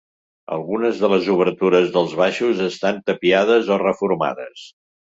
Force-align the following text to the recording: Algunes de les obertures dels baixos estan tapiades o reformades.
Algunes 0.55 1.01
de 1.03 1.09
les 1.13 1.29
obertures 1.35 1.93
dels 1.99 2.17
baixos 2.23 2.65
estan 2.71 3.01
tapiades 3.13 3.75
o 3.79 3.83
reformades. 3.89 4.71